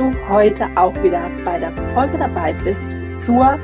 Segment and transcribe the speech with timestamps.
[0.00, 3.58] Du heute auch wieder bei der Folge dabei bist zur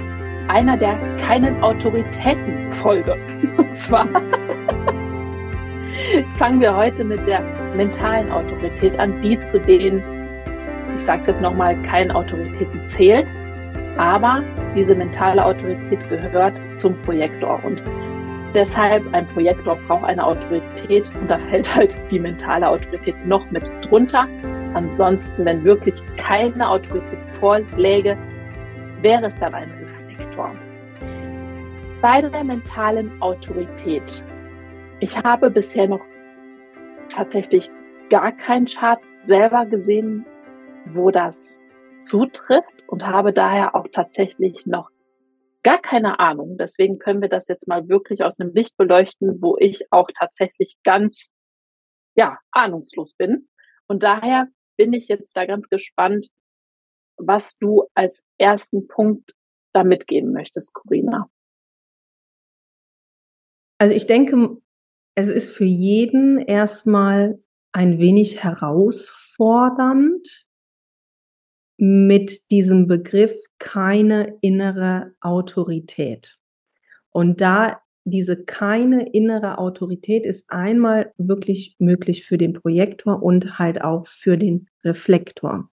[0.48, 3.16] einer der keinen Autoritäten Folge.
[3.56, 4.06] Und zwar
[6.36, 7.40] fangen wir heute mit der
[7.74, 10.02] mentalen Autorität an, die zu denen,
[10.98, 13.32] ich sage es jetzt nochmal, keinen Autoritäten zählt,
[13.96, 14.42] aber
[14.74, 17.82] diese mentale Autorität gehört zum Projektor und
[18.54, 23.72] deshalb ein Projektor braucht eine Autorität und da fällt halt die mentale Autorität noch mit
[23.82, 24.28] drunter.
[24.74, 28.16] Ansonsten, wenn wirklich keine Autorität vorläge,
[29.00, 30.54] wäre es dann ein Reflektor.
[32.02, 34.24] Bei der mentalen Autorität.
[35.00, 36.04] Ich habe bisher noch
[37.08, 37.70] tatsächlich
[38.10, 40.24] gar keinen Chart selber gesehen,
[40.86, 41.58] wo das
[41.98, 44.90] zutrifft und habe daher auch tatsächlich noch
[45.62, 46.56] gar keine Ahnung.
[46.58, 50.76] Deswegen können wir das jetzt mal wirklich aus einem Licht beleuchten, wo ich auch tatsächlich
[50.84, 51.30] ganz,
[52.14, 53.48] ja, ahnungslos bin.
[53.88, 56.28] Und daher bin ich jetzt da ganz gespannt,
[57.16, 59.34] was du als ersten Punkt
[59.72, 61.30] da mitgeben möchtest, Corinna.
[63.78, 64.56] Also ich denke,
[65.14, 67.42] es ist für jeden erstmal
[67.72, 70.46] ein wenig herausfordernd,
[71.78, 76.38] mit diesem Begriff keine innere Autorität.
[77.10, 83.82] Und da diese keine innere Autorität ist einmal wirklich möglich für den Projektor und halt
[83.82, 85.68] auch für den Reflektor.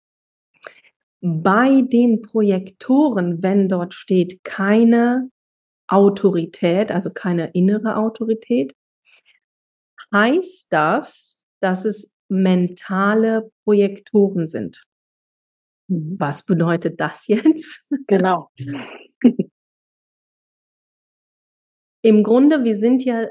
[1.19, 5.29] Bei den Projektoren, wenn dort steht keine
[5.87, 8.73] Autorität, also keine innere Autorität,
[10.13, 14.85] heißt das, dass es mentale Projektoren sind.
[15.89, 17.93] Was bedeutet das jetzt?
[18.07, 18.49] Genau.
[22.01, 23.27] Im Grunde, wir sind ja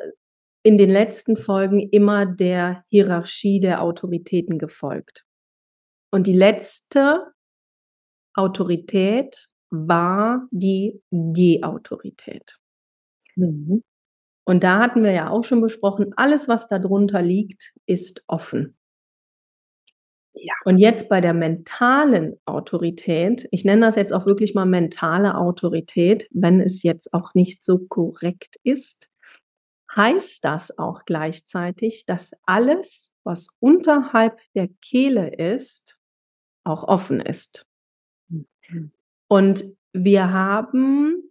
[0.62, 5.24] in den letzten Folgen immer der Hierarchie der Autoritäten gefolgt.
[6.12, 7.32] Und die letzte
[8.34, 12.58] Autorität war die G-Autorität.
[13.36, 13.82] Mhm.
[14.44, 18.76] Und da hatten wir ja auch schon besprochen, alles, was darunter liegt, ist offen.
[20.42, 20.54] Ja.
[20.64, 26.28] Und jetzt bei der mentalen Autorität, ich nenne das jetzt auch wirklich mal mentale Autorität,
[26.32, 29.10] wenn es jetzt auch nicht so korrekt ist,
[29.94, 35.98] heißt das auch gleichzeitig, dass alles, was unterhalb der Kehle ist,
[36.64, 37.66] auch offen ist.
[38.28, 38.92] Mhm.
[39.28, 41.29] Und wir haben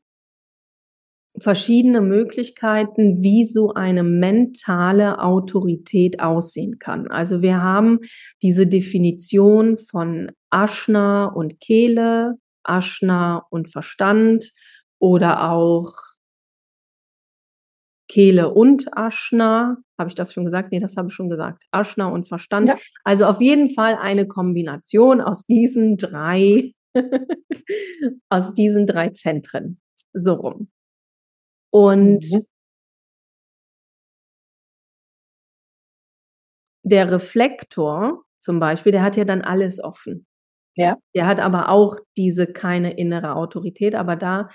[1.40, 7.08] verschiedene Möglichkeiten, wie so eine mentale Autorität aussehen kann.
[7.08, 8.00] Also wir haben
[8.42, 14.52] diese Definition von Aschna und Kehle, Aschna und Verstand
[15.00, 15.94] oder auch
[18.08, 19.78] Kehle und Aschna.
[19.98, 20.72] Habe ich das schon gesagt?
[20.72, 21.64] Nee, das habe ich schon gesagt.
[21.72, 22.70] Aschna und Verstand.
[22.70, 22.76] Ja.
[23.04, 26.74] Also auf jeden Fall eine Kombination aus diesen drei
[28.30, 29.80] aus diesen drei Zentren.
[30.14, 30.70] So rum.
[31.72, 32.42] Und mhm.
[36.84, 40.26] der Reflektor zum Beispiel, der hat ja dann alles offen.
[40.76, 40.96] Ja.
[41.14, 44.50] Der hat aber auch diese keine innere Autorität, aber da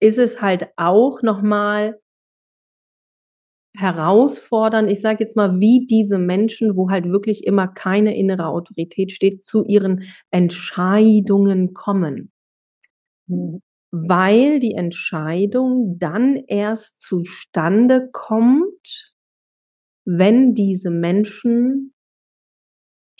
[0.00, 1.98] ist es halt auch nochmal
[3.76, 9.12] herausfordern, ich sage jetzt mal, wie diese Menschen, wo halt wirklich immer keine innere Autorität
[9.12, 12.32] steht, zu ihren Entscheidungen kommen.
[13.28, 13.60] Mhm.
[13.90, 19.14] Weil die Entscheidung dann erst zustande kommt,
[20.04, 21.94] wenn diese Menschen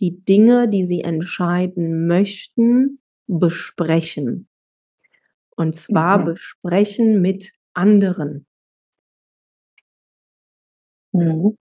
[0.00, 4.48] die Dinge, die sie entscheiden möchten, besprechen.
[5.56, 6.24] Und zwar mhm.
[6.26, 8.46] besprechen mit anderen.
[11.12, 11.56] Mhm.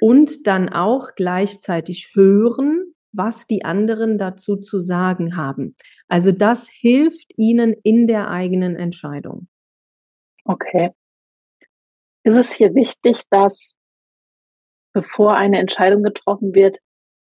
[0.00, 5.76] Und dann auch gleichzeitig hören, was die anderen dazu zu sagen haben.
[6.08, 9.48] Also das hilft ihnen in der eigenen Entscheidung.
[10.44, 10.90] Okay.
[12.24, 13.74] Ist es hier wichtig, dass
[14.92, 16.78] bevor eine Entscheidung getroffen wird,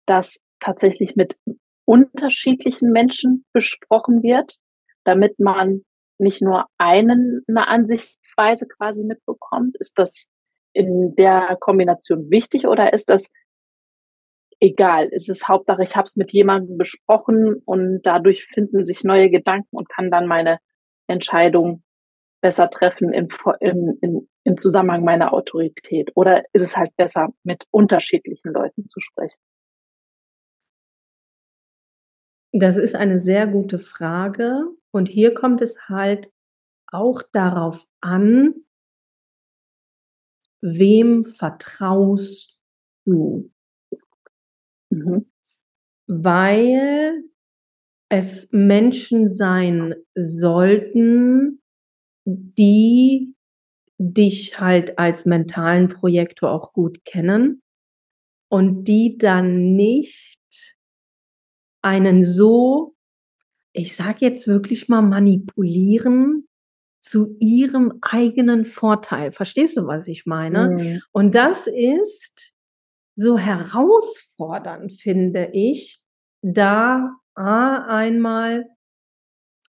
[0.06, 1.38] dass tatsächlich mit
[1.86, 4.56] unterschiedlichen Menschen besprochen wird,
[5.04, 5.84] damit man
[6.18, 9.76] nicht nur einen, eine Ansichtsweise quasi mitbekommt?
[9.80, 10.28] Ist das
[10.74, 13.28] in der Kombination wichtig oder ist das
[14.60, 15.08] egal?
[15.08, 19.76] Ist es Hauptsache, ich habe es mit jemandem besprochen und dadurch finden sich neue Gedanken
[19.76, 20.60] und kann dann meine
[21.08, 21.84] Entscheidung
[22.42, 23.28] besser treffen im,
[23.60, 26.12] im, im, im Zusammenhang meiner Autorität?
[26.16, 29.40] Oder ist es halt besser, mit unterschiedlichen Leuten zu sprechen?
[32.52, 34.64] Das ist eine sehr gute Frage.
[34.92, 36.32] Und hier kommt es halt
[36.88, 38.54] auch darauf an,
[40.62, 42.60] wem vertraust
[43.06, 43.52] du?
[44.90, 45.26] Mhm.
[46.08, 47.24] Weil
[48.10, 51.62] es Menschen sein sollten,
[52.26, 53.34] die
[53.98, 57.62] dich halt als mentalen Projektor auch gut kennen
[58.50, 60.40] und die dann nicht
[61.82, 62.96] einen so,
[63.74, 66.48] ich sage jetzt wirklich mal manipulieren
[67.00, 69.32] zu ihrem eigenen Vorteil.
[69.32, 70.72] Verstehst du, was ich meine?
[70.72, 71.02] Mhm.
[71.12, 72.55] Und das ist
[73.16, 76.02] so herausfordernd, finde ich,
[76.42, 78.66] da A, einmal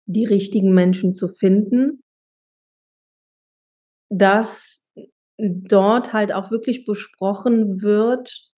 [0.06, 2.04] die richtigen Menschen zu finden,
[4.10, 4.90] dass
[5.38, 8.50] dort halt auch wirklich besprochen wird,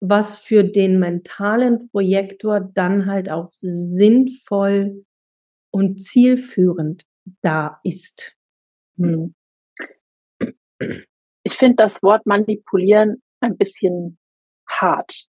[0.00, 5.04] was für den mentalen Projektor dann halt auch sinnvoll
[5.70, 7.04] und zielführend
[7.42, 8.36] da ist.
[8.96, 9.34] Hm.
[11.42, 14.18] Ich finde das Wort manipulieren ein bisschen
[14.68, 15.26] hart,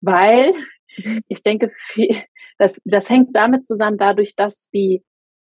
[0.00, 0.54] weil
[1.28, 1.70] ich denke,
[2.58, 5.04] das, das hängt damit zusammen, dadurch, dass die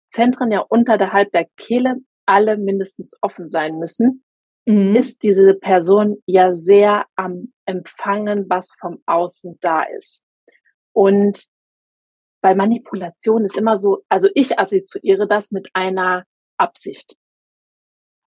[0.10, 4.24] Zentren ja unterhalb der Kehle alle mindestens offen sein müssen
[4.66, 4.96] mhm.
[4.96, 10.24] ist diese Person ja sehr am Empfangen, was vom Außen da ist.
[10.94, 11.46] Und
[12.42, 16.26] bei Manipulation ist immer so, also ich assoziiere das mit einer
[16.58, 17.16] Absicht.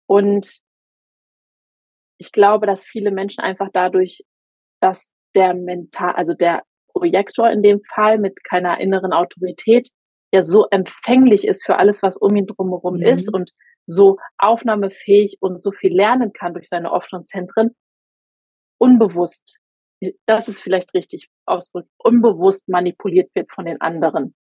[0.07, 0.59] Und
[2.17, 4.23] ich glaube, dass viele Menschen einfach dadurch,
[4.79, 6.63] dass der mental, also der
[6.93, 9.89] Projektor in dem Fall mit keiner inneren Autorität
[10.33, 13.05] ja so empfänglich ist für alles, was um ihn drumherum mhm.
[13.05, 13.51] ist und
[13.85, 17.75] so aufnahmefähig und so viel lernen kann durch seine offenen Zentren,
[18.77, 19.57] unbewusst,
[20.25, 24.35] das ist vielleicht richtig ausdrückt, unbewusst manipuliert wird von den anderen.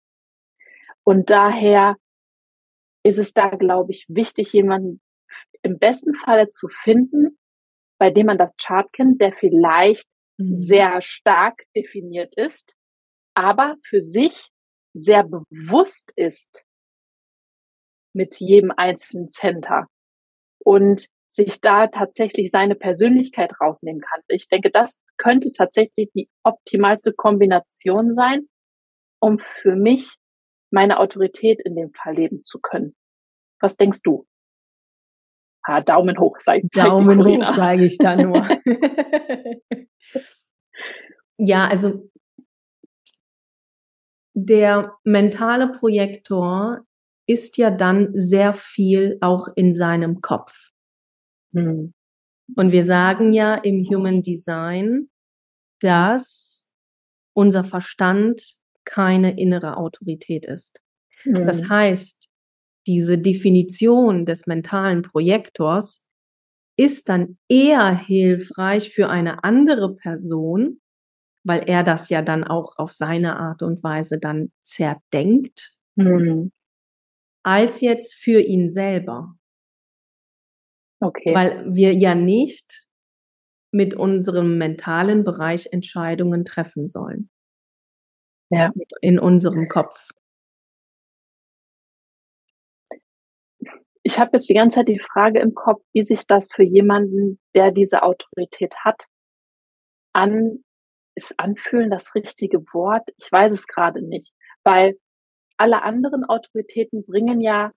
[1.04, 1.97] Und daher
[3.04, 5.00] ist es da, glaube ich, wichtig, jemanden
[5.62, 7.38] im besten Falle zu finden,
[8.02, 10.56] bei dem man das Chart kennt, der vielleicht mhm.
[10.56, 12.75] sehr stark definiert ist,
[13.32, 14.49] aber für sich
[14.92, 16.64] sehr bewusst ist,
[18.12, 19.87] mit jedem einzelnen Center
[20.64, 24.23] und sich da tatsächlich seine Persönlichkeit rausnehmen kann.
[24.26, 28.49] Ich denke, das könnte tatsächlich die optimalste Kombination sein,
[29.21, 30.16] um für mich
[30.73, 32.97] meine Autorität in dem Fall leben zu können.
[33.61, 34.26] Was denkst du?
[35.64, 38.49] Ah, Daumen hoch, sag, Daumen hoch, sage ich da nur.
[41.38, 42.11] ja, also
[44.35, 46.81] der mentale Projektor
[47.26, 50.71] ist ja dann sehr viel auch in seinem Kopf.
[51.54, 51.95] Hm.
[52.57, 55.09] Und wir sagen ja im Human Design,
[55.81, 56.71] dass
[57.35, 58.54] unser Verstand
[58.85, 60.81] keine innere Autorität ist.
[61.23, 61.47] Hm.
[61.47, 62.31] Das heißt,
[62.86, 66.06] diese Definition des mentalen Projektors
[66.78, 70.80] ist dann eher hilfreich für eine andere Person,
[71.44, 76.52] weil er das ja dann auch auf seine Art und Weise dann zerdenkt, Mhm.
[77.44, 79.34] als jetzt für ihn selber.
[81.00, 81.34] Okay.
[81.34, 82.86] Weil wir ja nicht
[83.72, 87.28] mit unserem mentalen Bereich Entscheidungen treffen sollen.
[88.50, 88.70] Ja.
[89.00, 90.10] In unserem Kopf.
[94.04, 97.38] Ich habe jetzt die ganze Zeit die Frage im Kopf, wie sich das für jemanden,
[97.54, 99.06] der diese Autorität hat,
[100.12, 100.64] an,
[101.14, 103.09] ist anfühlen das richtige Wort?
[103.16, 104.99] Ich weiß es gerade nicht, weil
[105.56, 107.73] alle anderen Autoritäten bringen ja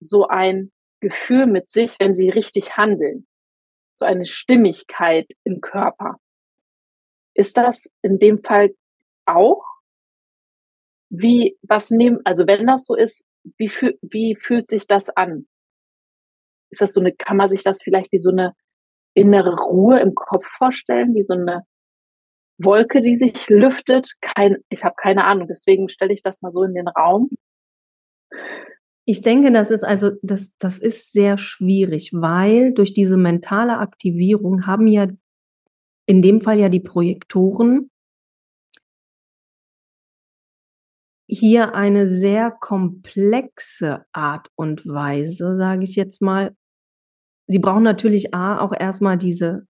[0.00, 3.26] so ein Gefühl mit sich, wenn sie richtig handeln.
[3.94, 6.18] So eine Stimmigkeit im Körper.
[7.34, 8.74] Ist das in dem Fall
[9.26, 9.64] auch?
[11.10, 13.24] Wie, was nehmen, also wenn das so ist,
[13.56, 13.70] wie,
[14.02, 15.46] wie fühlt sich das an?
[16.70, 18.54] Ist das so eine, kann man sich das vielleicht wie so eine
[19.14, 21.64] innere Ruhe im Kopf vorstellen, wie so eine
[22.58, 24.14] Wolke, die sich lüftet?
[24.20, 27.30] Kein, ich habe keine Ahnung, deswegen stelle ich das mal so in den Raum.
[29.06, 34.66] Ich denke, das ist also, das, das ist sehr schwierig, weil durch diese mentale Aktivierung
[34.66, 35.08] haben ja
[36.06, 37.90] in dem Fall ja die Projektoren
[41.28, 46.56] hier eine sehr komplexe Art und Weise, sage ich jetzt mal.
[47.48, 49.66] Sie brauchen natürlich A, auch erstmal diese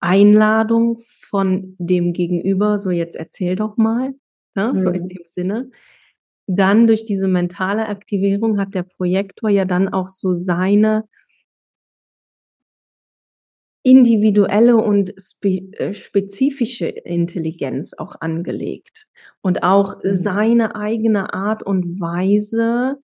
[0.00, 0.98] Einladung
[1.28, 4.14] von dem Gegenüber, so jetzt erzähl doch mal,
[4.56, 5.08] ja, so in Mhm.
[5.08, 5.70] dem Sinne.
[6.46, 11.04] Dann durch diese mentale Aktivierung hat der Projektor ja dann auch so seine
[13.84, 19.06] individuelle und spe äh, spezifische Intelligenz auch angelegt
[19.40, 20.10] und auch Mhm.
[20.12, 22.98] seine eigene Art und Weise,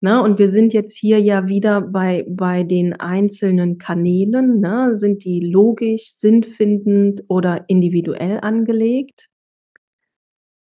[0.00, 0.22] ne?
[0.22, 4.96] Und wir sind jetzt hier ja wieder bei bei den einzelnen Kanälen, ne?
[4.96, 9.28] Sind die logisch, sinnfindend oder individuell angelegt?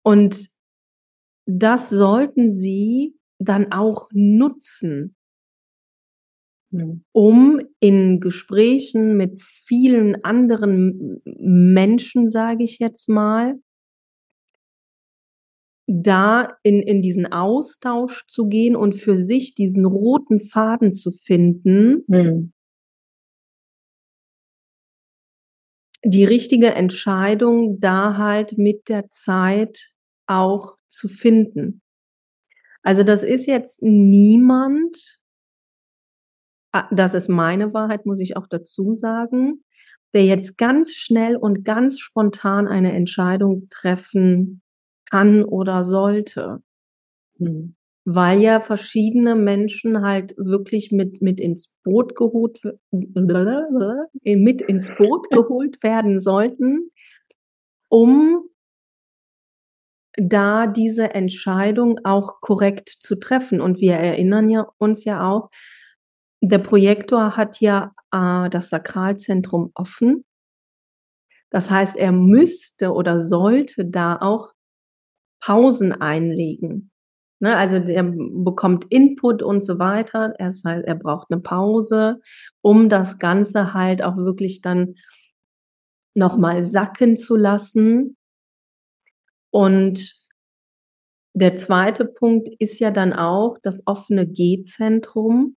[0.02, 0.49] Und
[1.47, 5.16] das sollten Sie dann auch nutzen
[7.12, 13.59] um in Gesprächen mit vielen anderen Menschen, sage ich jetzt mal
[15.87, 22.05] da in in diesen Austausch zu gehen und für sich diesen roten Faden zu finden
[22.09, 22.53] Mhm.
[26.05, 29.91] die richtige Entscheidung da halt mit der Zeit
[30.26, 31.81] auch zu finden.
[32.83, 35.19] Also, das ist jetzt niemand
[36.75, 39.64] ah, das ist meine Wahrheit, muss ich auch dazu sagen,
[40.12, 44.61] der jetzt ganz schnell und ganz spontan eine Entscheidung treffen
[45.14, 46.61] kann oder sollte.
[47.38, 47.76] Mhm.
[48.04, 55.83] Weil ja verschiedene Menschen halt wirklich mit mit ins Boot geholt mit ins Boot geholt
[55.83, 56.90] werden sollten,
[57.88, 58.42] um
[60.16, 63.61] da diese Entscheidung auch korrekt zu treffen.
[63.61, 65.50] Und wir erinnern ja uns ja auch,
[66.40, 70.25] der Projektor hat ja, äh, das Sakralzentrum offen.
[71.50, 74.54] Das heißt, er müsste oder sollte da auch
[75.44, 76.90] Pausen einlegen,
[77.40, 77.56] ne?
[77.56, 80.34] Also, der bekommt Input und so weiter.
[80.38, 82.20] Das heißt, er braucht 'ne Pause,
[82.62, 84.96] um das Ganze halt auch wirklich dann
[86.16, 88.16] noch mal sacken zu lassen.
[89.54, 90.14] Und
[91.36, 95.56] der zweite Punkt ist ja dann auch das offene G-Zentrum.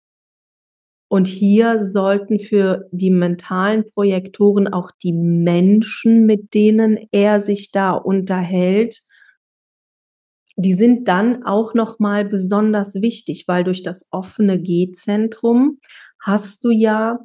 [1.10, 7.92] Und hier sollten für die mentalen Projektoren auch die Menschen, mit denen er sich da
[7.92, 9.00] unterhält
[10.58, 15.78] die sind dann auch noch mal besonders wichtig, weil durch das offene G-Zentrum
[16.20, 17.20] hast du ja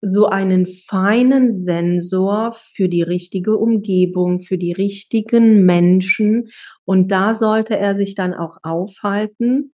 [0.00, 6.50] so einen feinen Sensor für die richtige Umgebung, für die richtigen Menschen.
[6.84, 9.72] Und da sollte er sich dann auch aufhalten,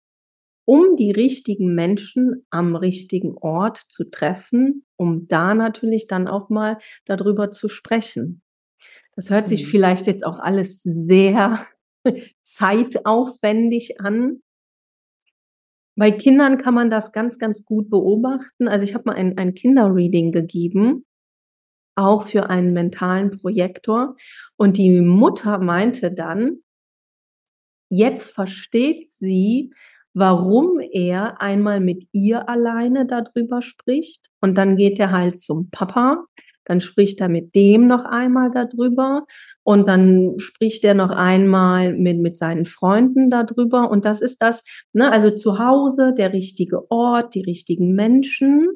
[0.65, 6.77] um die richtigen Menschen am richtigen Ort zu treffen, um da natürlich dann auch mal
[7.05, 8.41] da drüber zu sprechen.
[9.15, 9.70] Das hört sich Mhm.
[9.70, 11.65] vielleicht jetzt auch alles sehr
[12.43, 14.41] zeitaufwendig an.
[15.96, 18.67] Bei Kindern kann man das ganz, ganz gut beobachten.
[18.67, 21.05] Also, ich habe mal ein ein Kinderreading gegeben,
[21.96, 24.15] auch für einen mentalen Projektor.
[24.58, 26.62] Und die Mutter meinte dann
[27.91, 29.74] jetzt versteht sie,
[30.13, 35.70] warum er einmal mit ihr alleine da drüber spricht und dann geht er halt zum
[35.70, 36.25] Papa.
[36.72, 39.25] Dann spricht er mit dem noch einmal da drüber
[39.63, 43.92] und dann spricht er noch einmal mit mit seinen Freunden da drüber.
[43.92, 44.63] Und das ist das
[44.94, 48.70] ne, also zu Hause der richtige Ort, die richtigen Menschen,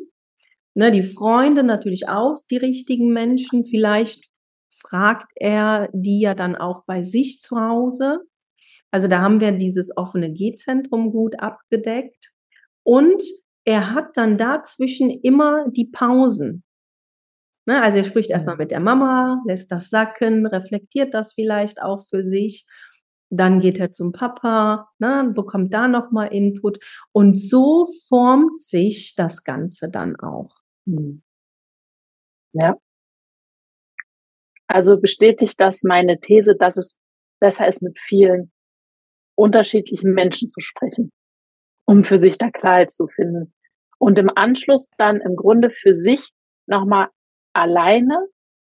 [0.73, 4.25] ne, die Freunde natürlich auch die richtigen Menschen, vielleicht
[4.69, 8.19] fragt er die ja dann auch bei sich zu Hause.
[8.91, 12.33] Also da haben wir dieses offene G-Zentrum gut abgedeckt.
[12.83, 13.23] Und
[13.63, 16.65] er hat dann dazwischen immer die Pausen.
[17.67, 22.05] Ne, also er spricht erstmal mit der Mama, lässt das sacken, reflektiert das vielleicht auch
[22.07, 22.67] für sich.
[23.31, 26.77] Dann geht er zum Papa, ne, bekommt da nochmal Input.
[27.11, 30.55] Und so formt sich das Ganze dann auch.
[30.85, 31.23] Hm.
[32.53, 32.75] Ja.
[34.67, 36.97] Also bestätigt das meine These, dass es
[37.39, 38.51] besser ist, mit vielen
[39.35, 41.11] unterschiedlichen Menschen zu sprechen,
[41.85, 43.53] um für sich da Klarheit zu finden.
[43.97, 46.31] Und im Anschluss dann im Grunde für sich
[46.67, 47.09] nochmal
[47.55, 48.27] alleine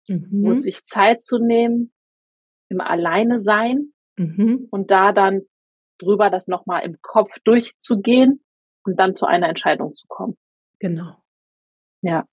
[0.08, 0.46] mhm.
[0.46, 1.92] und sich Zeit zu nehmen,
[2.70, 4.68] im Alleine sein mhm.
[4.72, 5.44] und da dann
[5.98, 8.44] drüber das nochmal im Kopf durchzugehen
[8.84, 10.38] und dann zu einer Entscheidung zu kommen.
[10.80, 11.16] Genau.
[12.02, 12.28] Ja.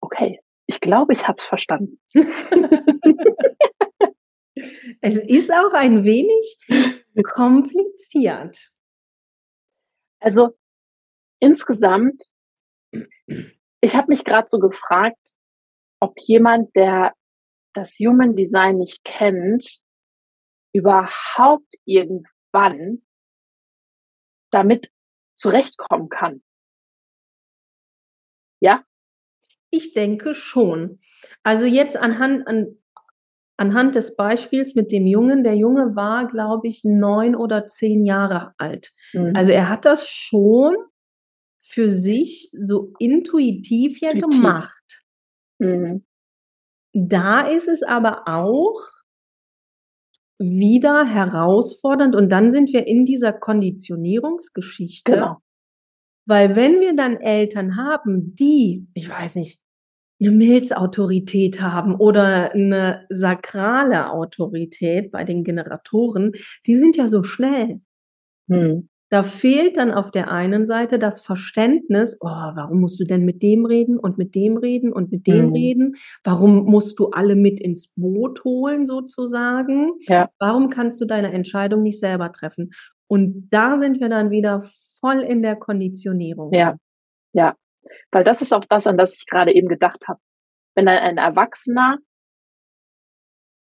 [0.00, 2.00] Okay, ich glaube, ich habe es verstanden.
[5.00, 6.58] es ist auch ein wenig
[7.22, 8.70] kompliziert.
[10.20, 10.56] Also
[11.40, 12.30] insgesamt,
[13.84, 15.34] ich habe mich gerade so gefragt,
[16.00, 17.12] ob jemand, der
[17.74, 19.80] das Human Design nicht kennt,
[20.72, 23.02] überhaupt irgendwann
[24.50, 24.90] damit
[25.36, 26.42] zurechtkommen kann.
[28.60, 28.84] Ja?
[29.70, 31.00] Ich denke schon.
[31.42, 32.78] Also jetzt anhand, an,
[33.58, 38.54] anhand des Beispiels mit dem Jungen, der Junge war, glaube ich, neun oder zehn Jahre
[38.56, 38.92] alt.
[39.12, 39.36] Mhm.
[39.36, 40.74] Also er hat das schon
[41.64, 44.38] für sich so intuitiv ja intuitiv.
[44.38, 45.04] gemacht.
[45.58, 46.04] Mhm.
[46.92, 48.80] Da ist es aber auch
[50.38, 55.10] wieder herausfordernd und dann sind wir in dieser Konditionierungsgeschichte.
[55.10, 55.38] Genau.
[56.26, 59.60] Weil wenn wir dann Eltern haben, die, ich weiß nicht,
[60.20, 66.32] eine Milzautorität haben oder eine sakrale Autorität bei den Generatoren,
[66.66, 67.80] die sind ja so schnell.
[68.48, 68.88] Hm.
[69.10, 73.42] Da fehlt dann auf der einen Seite das Verständnis, oh, warum musst du denn mit
[73.42, 75.52] dem reden und mit dem reden und mit dem hm.
[75.52, 75.94] reden?
[76.24, 79.92] Warum musst du alle mit ins Boot holen sozusagen?
[80.00, 80.30] Ja.
[80.38, 82.72] Warum kannst du deine Entscheidung nicht selber treffen?
[83.06, 84.64] Und da sind wir dann wieder
[85.00, 86.52] voll in der Konditionierung.
[86.52, 86.76] Ja,
[87.32, 87.54] ja.
[88.10, 90.18] Weil das ist auch das, an das ich gerade eben gedacht habe.
[90.74, 91.98] Wenn dann ein Erwachsener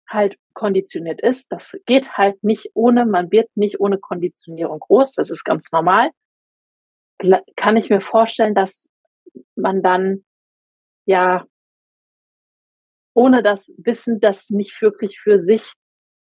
[0.08, 5.30] halt konditioniert ist, das geht halt nicht ohne, man wird nicht ohne Konditionierung groß, das
[5.30, 6.10] ist ganz normal,
[7.54, 8.90] kann ich mir vorstellen, dass
[9.54, 10.24] man dann
[11.04, 11.44] ja
[13.14, 15.72] ohne das Wissen das nicht wirklich für sich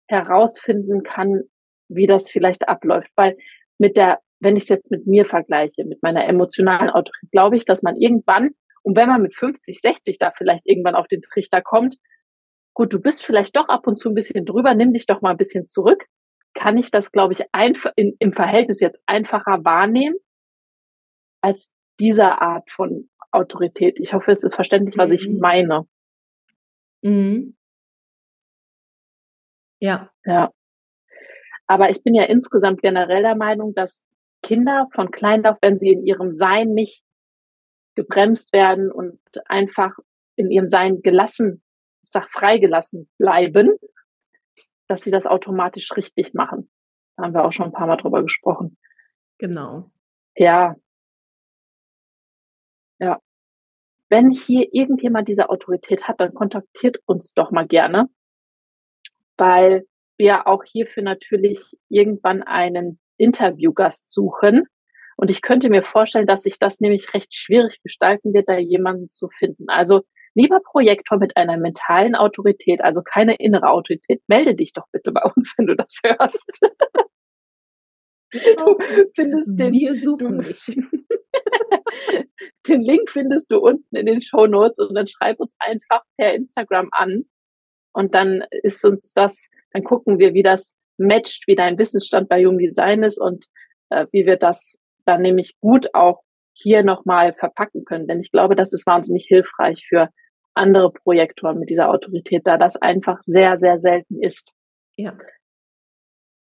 [0.08, 1.42] herausfinden kann,
[1.88, 3.10] wie das vielleicht abläuft.
[3.16, 3.36] Weil
[3.78, 7.64] mit der wenn ich es jetzt mit mir vergleiche, mit meiner emotionalen Autorität, glaube ich,
[7.64, 8.50] dass man irgendwann,
[8.82, 11.96] und wenn man mit 50, 60 da vielleicht irgendwann auf den Trichter kommt,
[12.76, 15.30] gut, du bist vielleicht doch ab und zu ein bisschen drüber, nimm dich doch mal
[15.30, 16.04] ein bisschen zurück,
[16.52, 20.16] kann ich das, glaube ich, einfach in, im Verhältnis jetzt einfacher wahrnehmen
[21.40, 23.98] als dieser Art von Autorität.
[23.98, 25.16] Ich hoffe, es ist verständlich, was mhm.
[25.16, 25.86] ich meine.
[27.02, 27.56] Mhm.
[29.80, 30.10] Ja.
[30.26, 30.50] Ja.
[31.66, 34.06] Aber ich bin ja insgesamt generell der Meinung, dass
[34.42, 37.02] Kinder von klein auf, wenn sie in ihrem Sein nicht
[37.94, 39.96] gebremst werden und einfach
[40.36, 41.62] in ihrem Sein gelassen,
[42.06, 43.76] ich sag freigelassen bleiben,
[44.86, 46.70] dass sie das automatisch richtig machen.
[47.16, 48.78] Da haben wir auch schon ein paar Mal drüber gesprochen.
[49.38, 49.90] Genau.
[50.36, 50.76] Ja.
[53.00, 53.18] Ja.
[54.08, 58.08] Wenn hier irgendjemand diese Autorität hat, dann kontaktiert uns doch mal gerne,
[59.36, 59.84] weil
[60.16, 64.66] wir auch hierfür natürlich irgendwann einen Interviewgast suchen.
[65.16, 69.10] Und ich könnte mir vorstellen, dass sich das nämlich recht schwierig gestalten wird, da jemanden
[69.10, 69.68] zu finden.
[69.68, 70.04] Also
[70.36, 75.22] lieber Projektor mit einer mentalen Autorität, also keine innere Autorität, melde dich doch bitte bei
[75.34, 76.60] uns, wenn du das hörst.
[78.32, 78.74] Du
[79.14, 80.60] findest den, Wir suchen dich.
[82.68, 86.34] den Link findest du unten in den Show Notes und dann schreib uns einfach per
[86.34, 87.22] Instagram an.
[87.94, 92.40] Und dann ist uns das, dann gucken wir, wie das matcht, wie dein Wissensstand bei
[92.40, 93.46] Jung Design ist und
[93.90, 96.22] äh, wie wir das dann nämlich gut auch
[96.52, 98.06] hier nochmal verpacken können.
[98.06, 100.08] Denn ich glaube, das ist wahnsinnig hilfreich für
[100.56, 104.52] andere Projektoren mit dieser Autorität, da das einfach sehr, sehr selten ist.
[104.96, 105.16] Ja.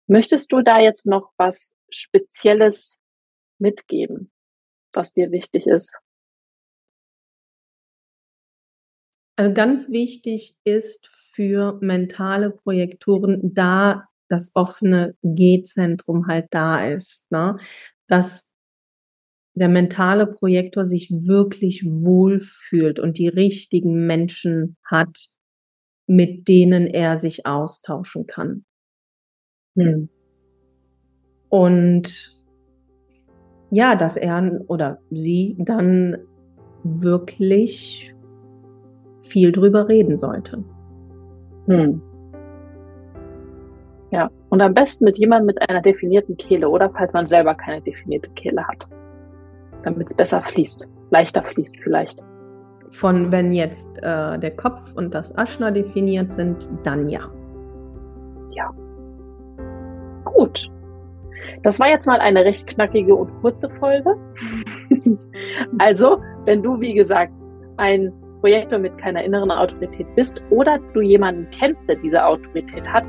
[0.07, 2.99] Möchtest du da jetzt noch was Spezielles
[3.59, 4.31] mitgeben,
[4.93, 5.97] was dir wichtig ist?
[9.37, 17.31] Also ganz wichtig ist für mentale Projektoren da das offene G-Zentrum halt da ist.
[17.31, 17.59] Ne?
[18.09, 18.52] Dass
[19.55, 25.27] der mentale Projektor sich wirklich wohlfühlt und die richtigen Menschen hat,
[26.07, 28.65] mit denen er sich austauschen kann.
[29.77, 30.09] Hm.
[31.49, 32.39] Und
[33.71, 36.17] ja, dass er oder sie dann
[36.83, 38.15] wirklich
[39.21, 40.65] viel drüber reden sollte.
[41.67, 42.03] Hm.
[44.11, 47.81] Ja, und am besten mit jemandem mit einer definierten Kehle oder falls man selber keine
[47.81, 48.87] definierte Kehle hat.
[49.85, 52.21] Damit es besser fließt, leichter fließt vielleicht.
[52.91, 57.21] Von wenn jetzt äh, der Kopf und das Aschna definiert sind, dann ja.
[58.51, 58.71] Ja.
[60.25, 60.71] Gut.
[61.63, 64.17] Das war jetzt mal eine recht knackige und kurze Folge.
[65.79, 67.33] also, wenn du, wie gesagt,
[67.79, 73.05] ein Projektor mit keiner inneren Autorität bist oder du jemanden kennst, der diese Autorität hat,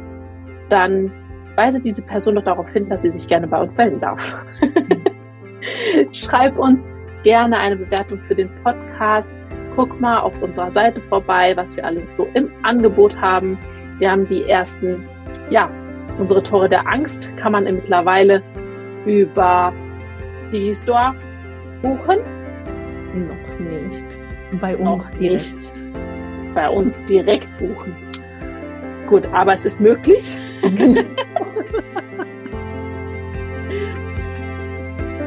[0.70, 1.12] dann
[1.56, 4.36] weise diese Person doch darauf hin, dass sie sich gerne bei uns melden darf.
[6.12, 6.90] Schreib uns
[7.24, 9.36] gerne eine Bewertung für den Podcast.
[9.76, 13.58] Guck mal auf unserer Seite vorbei, was wir alles so im Angebot haben.
[13.98, 15.08] Wir haben die ersten,
[15.50, 15.70] ja,
[16.20, 18.44] unsere Tore der Angst kann man mittlerweile
[19.06, 19.74] über
[20.52, 21.16] die Store
[21.82, 22.20] buchen.
[23.14, 24.06] Noch nicht.
[24.62, 25.56] Bei uns Noch direkt.
[25.56, 25.74] Nicht.
[26.54, 27.96] Bei uns direkt buchen.
[29.10, 30.38] Gut, aber es ist möglich.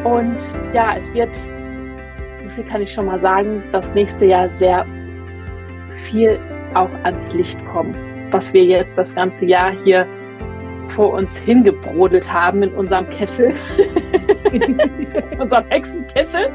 [0.06, 0.36] Und
[0.72, 4.86] ja, es wird, so viel kann ich schon mal sagen, das nächste Jahr sehr
[6.04, 6.38] viel
[6.74, 7.96] auch ans Licht kommen,
[8.30, 10.06] was wir jetzt das ganze Jahr hier
[10.90, 13.52] vor uns hingebrodelt haben in unserem Kessel,
[15.40, 16.52] unserem Hexenkessel,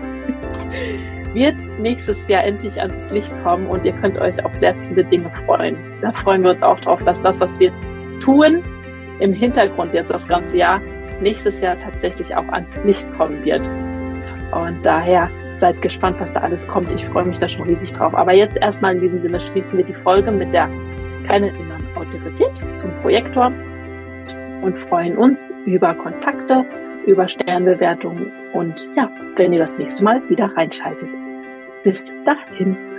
[1.34, 5.30] wird nächstes Jahr endlich ans Licht kommen und ihr könnt euch auf sehr viele Dinge
[5.46, 5.76] freuen.
[6.02, 7.74] Da freuen wir uns auch drauf, dass das, was wir
[8.22, 8.64] tun,
[9.20, 10.80] im Hintergrund jetzt das ganze Jahr,
[11.22, 13.68] nächstes Jahr tatsächlich auch ans Licht kommen wird.
[14.52, 16.92] Und daher seid gespannt, was da alles kommt.
[16.92, 18.14] Ich freue mich da schon riesig drauf.
[18.16, 20.70] Aber jetzt erstmal in diesem Sinne schließen wir die Folge mit der
[21.30, 23.52] keine inneren Autorität zum Projektor
[24.62, 26.66] und freuen uns über Kontakte,
[27.06, 31.10] über Sternbewertungen und ja, wenn ihr das nächste Mal wieder reinschaltet.
[31.84, 32.91] Bis dahin.